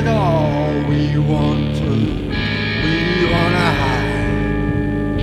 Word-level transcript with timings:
it 0.00 0.08
all 0.08 0.72
we 0.88 1.18
want 1.18 1.76
to. 1.76 1.90
We 2.84 2.96
wanna 3.32 3.68
hide. 3.80 5.18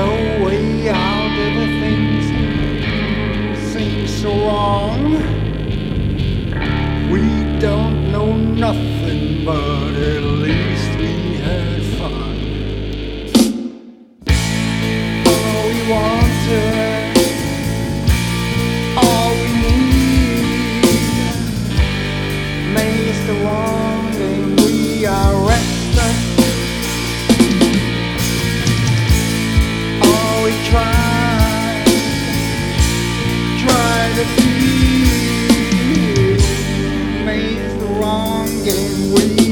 No 0.00 0.08
way 0.44 0.88
out 0.90 1.34
of 1.44 1.52
the 1.60 1.68
things 1.82 2.24
seem 3.72 4.06
so 4.06 4.30
wrong. 4.46 5.02
We 7.10 7.22
don't 7.60 8.12
know 8.12 8.30
nothing, 8.36 9.44
but 9.44 9.92
at 10.10 10.22
least 10.44 10.90
we 10.98 11.12
have. 11.36 11.81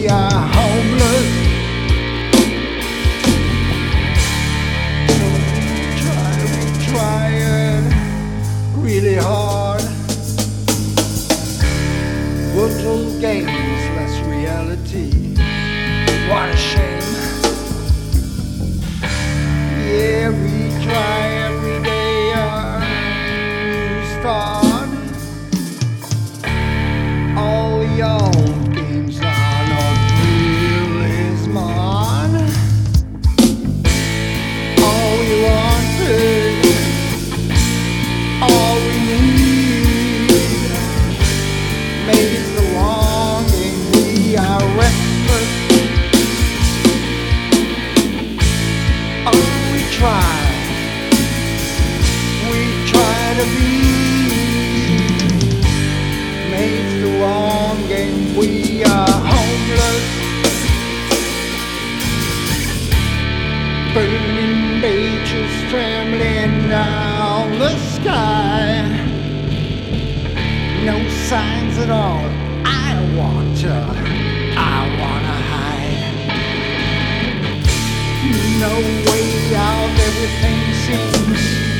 we 0.00 0.08
are 0.08 0.30
homeless. 0.30 1.28
Try, 6.00 6.30
we 6.52 6.62
trying 6.86 7.84
really 8.82 9.16
hard. 9.16 9.82
Virtual 12.54 13.20
games, 13.20 13.48
less 13.96 14.26
reality. 14.26 15.34
What 16.30 16.48
a 16.48 16.56
shame. 16.56 17.29
To 53.40 53.46
be. 53.54 54.28
Makes 56.50 56.94
the 57.02 57.10
wrong 57.20 57.76
game. 57.88 58.36
We 58.36 58.84
are 58.84 59.16
homeless. 59.34 60.06
Burning 63.94 64.80
beaches 64.82 65.52
trembling 65.70 66.68
down 66.68 67.58
the 67.58 67.74
sky. 67.94 68.82
No 70.84 70.96
signs 71.28 71.78
at 71.78 71.90
all. 71.90 72.26
I 72.64 72.90
want 73.16 73.56
to. 73.64 73.74
I 74.74 74.80
wanna 75.00 75.38
hide. 75.52 76.02
No 78.64 78.74
way 79.08 79.54
out. 79.56 79.90
Everything 80.08 80.60
seems 80.84 81.79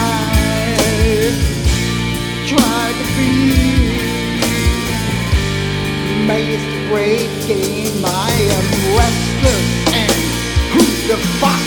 the 6.39 6.87
great 6.87 7.29
game. 7.45 8.03
I 8.05 8.31
am 8.57 8.67
restless, 8.95 9.67
and 9.93 10.21
who 10.71 10.83
the 11.09 11.17
fuck 11.39 11.63